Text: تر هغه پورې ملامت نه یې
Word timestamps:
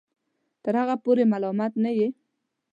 تر 0.63 0.73
هغه 0.81 0.95
پورې 1.03 1.23
ملامت 1.33 1.73
نه 1.83 1.91
یې 1.97 2.07